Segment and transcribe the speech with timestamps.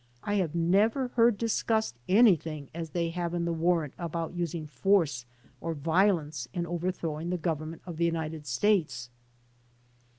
[0.23, 5.27] I have never heard discussed anything as they have in the warrant about using force
[5.59, 9.11] or violence m overthrowing the Government of the United States."